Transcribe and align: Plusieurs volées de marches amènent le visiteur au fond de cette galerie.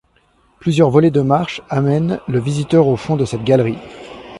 Plusieurs 0.59 0.89
volées 0.89 1.11
de 1.11 1.21
marches 1.21 1.61
amènent 1.69 2.19
le 2.27 2.39
visiteur 2.39 2.87
au 2.87 2.97
fond 2.97 3.17
de 3.17 3.25
cette 3.25 3.43
galerie. 3.43 3.77